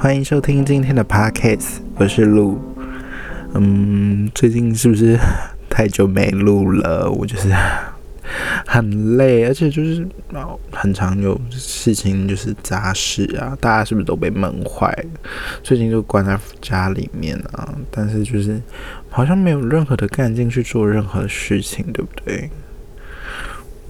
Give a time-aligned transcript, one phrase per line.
[0.00, 2.58] 欢迎收听今天的 podcast，我是路。
[3.52, 5.18] 嗯，最近是不是
[5.68, 7.10] 太久没录了？
[7.10, 7.54] 我就是
[8.66, 10.08] 很累，而且就是
[10.72, 13.54] 很常有事情，就是杂事啊。
[13.60, 15.20] 大家是不是都被闷坏了？
[15.62, 18.58] 最近就关在家里面啊，但是就是
[19.10, 22.50] 好像没有任何的干劲去做任何事情，对不对？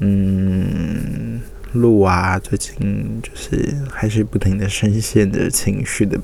[0.00, 0.89] 嗯。
[1.72, 6.18] 路啊，最近就是还是不停的深陷着情绪的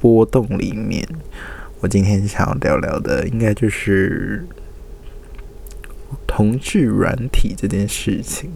[0.00, 1.06] 波动里面。
[1.80, 4.44] 我今天想要聊聊的，应该就是
[6.26, 8.50] 同志软体这件事情。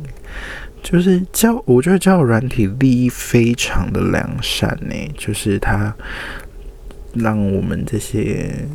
[0.82, 5.93] 就是教，我觉得教软体利益非常的良善呢，就是它
[7.15, 8.68] 让我们这些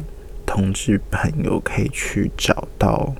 [0.45, 3.15] 同志朋友可以去找到。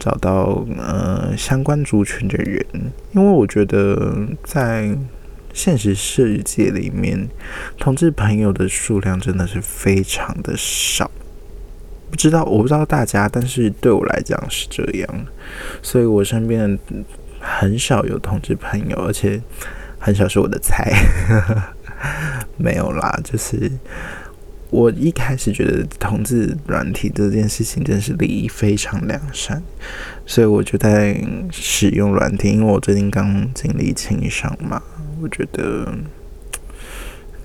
[0.00, 2.64] 找到呃相关族群的人，
[3.12, 4.96] 因为我觉得在
[5.52, 7.28] 现实世界里面，
[7.78, 11.08] 同志朋友的数量真的是非常的少。
[12.10, 15.26] 不知道我不知道大家，但是对我来讲是这样，
[15.82, 16.76] 所以我身边
[17.38, 19.40] 很少有同志朋友，而且
[19.98, 20.92] 很少是我的菜。
[22.56, 23.70] 没有啦，就是。
[24.70, 29.60] 我一开始觉得同志软体这件事情真是利益非常良善，
[30.24, 32.52] 所以我就在使用软体。
[32.52, 34.80] 因为我最近刚经历情伤嘛，
[35.20, 35.92] 我觉得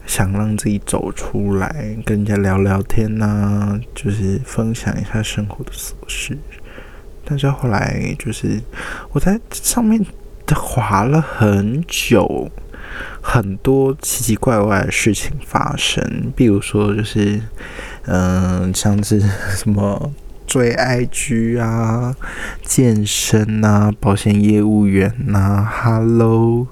[0.06, 6.38] 想让自己走出来，跟人家聊聊天呐，就是分享一下生活的琐事。
[7.26, 8.62] 但是后来就是
[9.12, 10.06] 我在上面
[10.54, 12.52] 滑了很久。
[13.28, 17.42] 很多奇奇怪怪的事情发生，比如说就是，
[18.06, 20.14] 嗯，像是什么
[20.46, 22.16] 追 IG 啊、
[22.64, 26.68] 健身啊、保险业务员呐，Hello，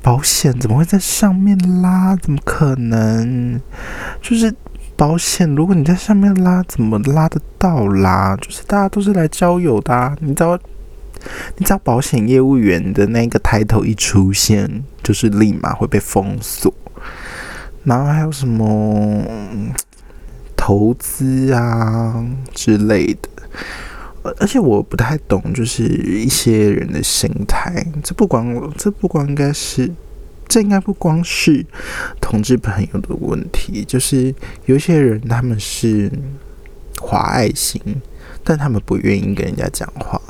[0.00, 2.16] 保险怎么会在上面拉？
[2.16, 3.60] 怎么可能？
[4.22, 4.52] 就是
[4.96, 8.34] 保险，如果你在上面拉，怎么拉得到啦？
[8.40, 10.58] 就是大家都是来交友的，你知道。
[11.56, 16.72] 你知道保险业务员的那个抬头一出现，就是立马会被封锁。
[17.84, 19.24] 然后还有什么
[20.54, 22.22] 投资啊
[22.52, 23.28] 之类的，
[24.38, 27.86] 而且我不太懂，就是一些人的心态。
[28.02, 29.90] 这不光，这不光应该是，
[30.46, 31.64] 这应该不光是
[32.20, 34.34] 同志朋友的问题，就是
[34.66, 36.12] 有些人他们是
[37.00, 37.80] 划爱心，
[38.44, 40.20] 但他们不愿意跟人家讲话。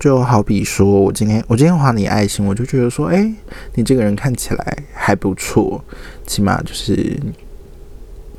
[0.00, 3.30] 就好比说，我今天我今天画你爱心，我就觉得说，哎，
[3.74, 5.84] 你这个人看起来还不错，
[6.26, 7.20] 起码就是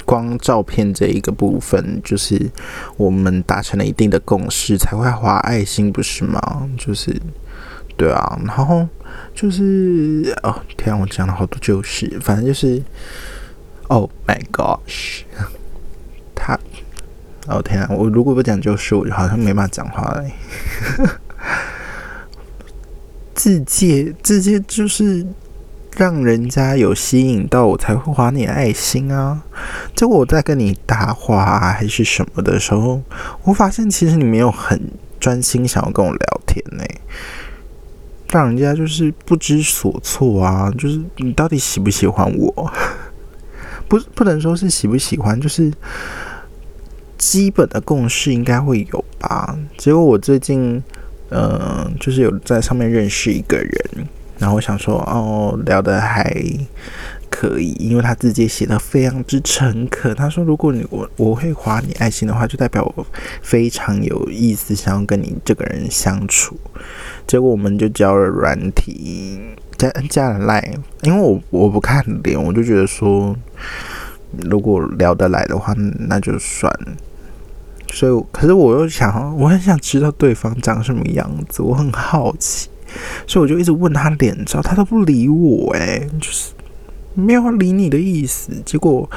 [0.03, 2.49] 光照片这一个部分，就是
[2.97, 6.67] 我们达成了一定的共识，才会画爱心，不是吗？
[6.79, 7.15] 就是，
[7.95, 8.87] 对啊，然后
[9.35, 12.81] 就是哦，天啊，我讲了好多旧事，反正就是
[13.87, 15.21] ，Oh my gosh，
[16.33, 16.57] 他，
[17.45, 20.31] 哦天啊，我如果不讲旧事，我就好像没办法讲话嘞。
[23.41, 25.25] 自介，自介就是
[25.97, 29.41] 让人家有吸引到我才会划你爱心啊。
[29.95, 33.01] 结果我在跟你搭话还是什么的时候，
[33.43, 34.79] 我发现其实你没有很
[35.19, 36.83] 专心想要跟我聊天呢，
[38.29, 40.71] 让人家就是不知所措啊。
[40.77, 42.71] 就是你到底喜不喜欢我？
[43.89, 45.73] 不，不能说是喜不喜欢，就是
[47.17, 49.57] 基本的共识应该会有吧。
[49.79, 50.83] 结果我最近。
[51.31, 56.31] 嗯，就是有在上面认识一个人，然后我想说，哦，聊得还
[57.29, 60.13] 可以，因为他字迹写的非常之诚恳。
[60.13, 63.05] 他说，如果你我我会划你爱心的话，就代表我
[63.41, 66.59] 非常有意思，想要跟你这个人相处。
[67.25, 69.39] 结果我们就交了软体，
[69.77, 73.33] 加加了赖，因为我我不看脸，我就觉得说，
[74.49, 76.91] 如果聊得来的话，那就算了。
[77.91, 82.69] 所以，可是我又想，我很想知道对方长什么样子，我很好奇，
[83.27, 86.53] 所以我就一直问他脸照，他都不理我，哎，就是
[87.13, 88.51] 没有理你的意思。
[88.65, 89.07] 结果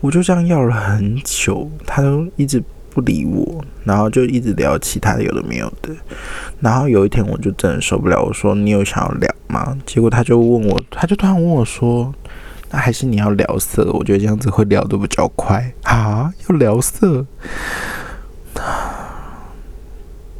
[0.00, 5.94] 我就这样要了很久，他都一直不理我，然后就一直聊其他的有的没有的。
[6.60, 9.76] 然后有一天我就真的受不了，我说你有想要聊吗？
[9.84, 12.12] 结果他就问我，他就突然问我说，
[12.70, 13.90] 那还是你要聊色？
[13.92, 17.26] 我觉得这样子会聊得比较快啊，要聊色。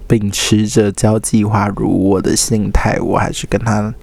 [0.08, 3.94] 秉持着交际花如我的心态，我还是跟他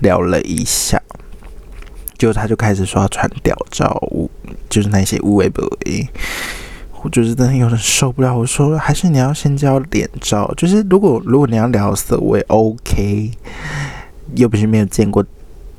[0.00, 1.00] 聊了一下，
[2.18, 4.02] 就他就开始说要传屌照，
[4.68, 6.08] 就是那些无微不微，
[7.02, 8.36] 我就是真的有点受不了。
[8.36, 13.30] 我说还是你要先交脸照，就是如果如果你要聊色，我也 OK，
[14.34, 15.24] 又不是没有见过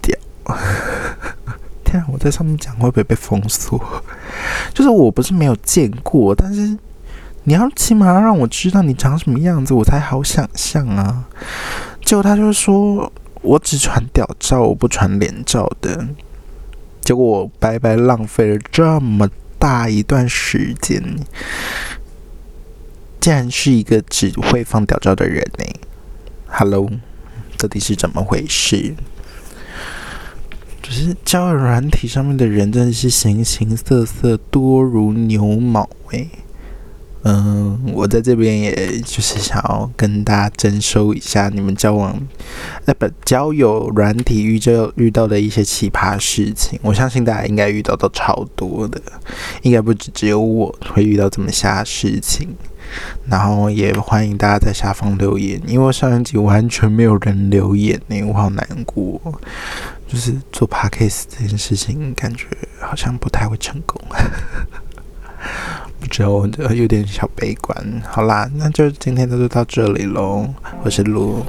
[0.01, 0.17] 屌。
[1.83, 3.79] 天啊，我在上面讲会不会被封锁？
[4.73, 6.77] 就是我不是没有见过，但是
[7.47, 11.25] 你要起码要让我知道你长什么样子，我才好想象啊。
[12.03, 13.11] 结果他就说
[13.41, 16.07] 我只传屌照，我不传脸照的。
[17.01, 21.17] 结果我白白浪费了这么大一段时间，
[23.19, 25.65] 竟然是一个只会放屌照的人呢
[26.47, 26.89] ？Hello，
[27.59, 28.95] 到底是怎么回事？
[30.81, 36.27] 就是交友软体上面的人真的是形形色色，多如牛毛诶。
[37.27, 42.15] 嗯，我在这边也就是想要跟大家征收一下你们交往
[42.85, 49.01] 那不交友软体遇就遇到的一些奇葩事情，我相信大家应该遇到都超多的，
[49.63, 52.55] 应该不止只有我会遇到这么瞎事情。
[53.27, 59.19] 然后也欢迎大家在下方留言，因为上一集完全没有人留言呢，我好难过。
[60.07, 62.45] 就是做 podcast 这件事情，感觉
[62.79, 63.99] 好像不太会成功。
[66.05, 67.75] 不知道，我有点小悲观。
[68.07, 70.47] 好啦，那就今天就到这里喽。
[70.83, 71.43] 我是卢，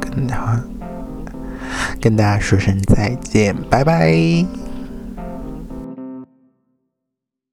[0.00, 0.26] 跟
[2.00, 4.61] 跟大家说声再见，拜拜。